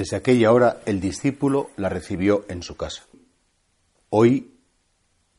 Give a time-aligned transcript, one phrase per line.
[0.00, 3.02] Desde aquella hora el discípulo la recibió en su casa.
[4.08, 4.54] Hoy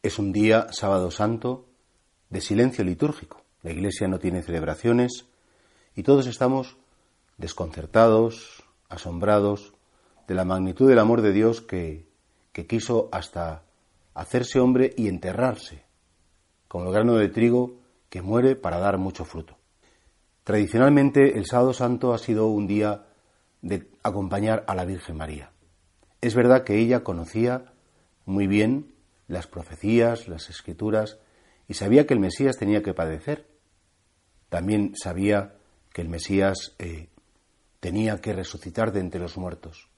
[0.03, 1.65] es un día, sábado santo,
[2.29, 3.41] de silencio litúrgico.
[3.63, 5.25] La iglesia no tiene celebraciones
[5.95, 6.77] y todos estamos
[7.39, 9.73] desconcertados, asombrados
[10.27, 12.05] de la magnitud del amor de Dios que,
[12.51, 13.63] que quiso hasta
[14.13, 15.85] hacerse hombre y enterrarse,
[16.67, 17.79] como el grano de trigo
[18.11, 19.57] que muere para dar mucho fruto.
[20.43, 23.07] Tradicionalmente el sábado santo ha sido un día
[23.61, 25.51] de acompañar a la Virgen María.
[26.21, 27.73] Es verdad que ella conocía
[28.25, 28.93] muy bien
[29.27, 31.19] las profecías, las escrituras,
[31.67, 33.47] y sabía que el Mesías tenía que padecer.
[34.49, 35.55] También sabía
[35.93, 37.09] que el Mesías eh,
[37.79, 39.89] tenía que resucitar de entre los muertos.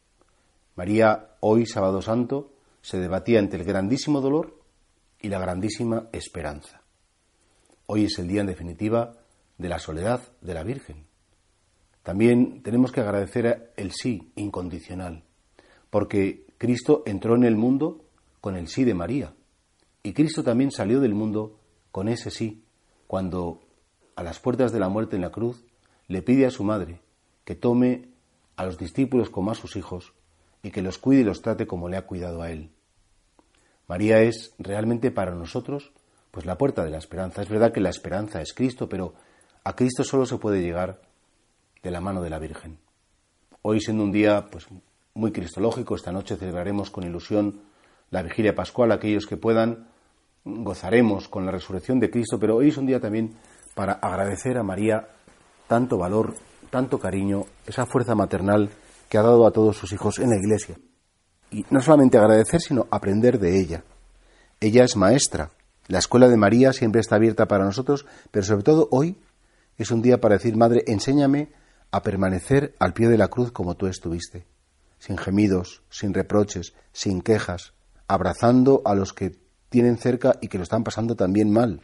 [0.76, 4.60] María, hoy sábado santo, se debatía entre el grandísimo dolor
[5.20, 6.82] y la grandísima esperanza.
[7.86, 9.14] Hoy es el día, en definitiva,
[9.58, 11.06] de la soledad de la Virgen.
[12.04, 15.24] También tenemos que agradecer el sí incondicional,
[15.90, 18.06] porque Cristo entró en el mundo
[18.42, 19.34] con el sí de María,
[20.04, 21.58] y Cristo también salió del mundo
[21.92, 22.64] con ese sí,
[23.08, 23.62] cuando
[24.16, 25.64] a las puertas de la muerte en la cruz
[26.08, 27.00] le pide a su madre
[27.46, 28.10] que tome
[28.56, 30.14] a los discípulos como a sus hijos
[30.62, 32.70] y que los cuide y los trate como le ha cuidado a él.
[33.88, 35.92] María es realmente para nosotros
[36.32, 37.42] pues la puerta de la esperanza.
[37.42, 39.14] Es verdad que la esperanza es Cristo, pero
[39.64, 41.02] a Cristo solo se puede llegar
[41.84, 42.80] de la mano de la Virgen.
[43.62, 44.68] Hoy siendo un día pues
[45.14, 47.62] muy cristológico, esta noche celebraremos con ilusión
[48.10, 49.88] la vigilia pascual, aquellos que puedan
[50.46, 53.36] gozaremos con la resurrección de Cristo, pero hoy es un día también
[53.76, 55.08] para agradecer a María
[55.68, 56.36] tanto valor,
[56.70, 58.70] tanto cariño, esa fuerza maternal
[59.10, 60.76] que ha dado a todos sus hijos en la iglesia.
[61.52, 63.84] Y no solamente agradecer, sino aprender de ella.
[64.60, 65.52] Ella es maestra.
[65.88, 69.18] La escuela de María siempre está abierta para nosotros, pero sobre todo hoy
[69.78, 71.50] es un día para decir, Madre, enséñame
[71.94, 74.48] a permanecer al pie de la cruz como tú estuviste,
[74.98, 77.74] sin gemidos, sin reproches, sin quejas,
[78.08, 79.38] abrazando a los que
[79.70, 81.82] tienen cerca y que lo están pasando también mal.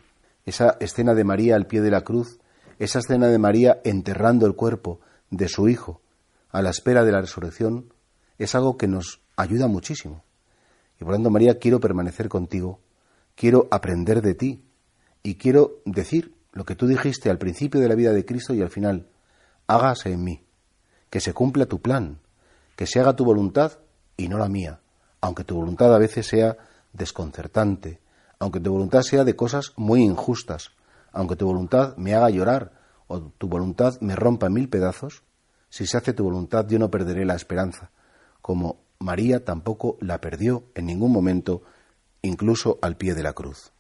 [0.48, 2.40] Esa escena de María al pie de la cruz,
[2.80, 5.00] esa escena de María enterrando el cuerpo
[5.30, 6.02] de su hijo
[6.50, 7.94] a la espera de la resurrección,
[8.40, 10.24] es algo que nos ayuda muchísimo.
[10.96, 12.80] Y por lo tanto, María, quiero permanecer contigo,
[13.36, 14.66] quiero aprender de ti
[15.22, 18.64] y quiero decir lo que tú dijiste al principio de la vida de Cristo y
[18.64, 19.08] al final,
[19.70, 20.44] hágase en mí,
[21.12, 22.20] que se cumpla tu plan,
[22.76, 23.74] que se haga tu voluntad
[24.18, 24.80] y no la mía,
[25.22, 26.58] aunque tu voluntad a veces sea
[26.92, 28.02] desconcertante,
[28.40, 30.72] aunque tu voluntad sea de cosas muy injustas,
[31.12, 32.72] aunque tu voluntad me haga llorar
[33.08, 35.22] o tu voluntad me rompa en mil pedazos,
[35.70, 37.92] si se hace tu voluntad yo no perderé la esperanza,
[38.42, 41.62] como María tampoco la perdió en ningún momento,
[42.24, 43.72] incluso al pie de la cruz.